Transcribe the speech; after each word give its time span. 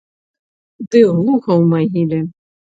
Ды 0.95 1.01
глуха 1.15 1.51
ў 1.61 1.63
магіле. 1.77 2.19